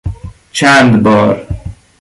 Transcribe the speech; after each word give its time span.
چند 0.51 1.03
بار 1.03 1.47